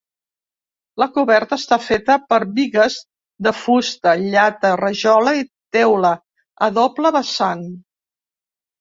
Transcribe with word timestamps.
La 1.03 1.07
coberta 1.17 1.59
està 1.61 1.77
feta 1.87 2.15
per 2.31 2.39
bigues 2.61 2.97
de 3.49 3.55
fusta, 3.59 4.17
llata, 4.35 4.75
rajola 4.85 5.37
i 5.45 5.49
teula, 5.79 6.17
a 6.71 6.75
doble 6.83 7.17
vessant. 7.21 7.67